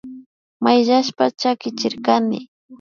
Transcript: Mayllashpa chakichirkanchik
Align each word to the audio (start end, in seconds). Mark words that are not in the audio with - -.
Mayllashpa 0.63 1.23
chakichirkanchik 1.39 2.47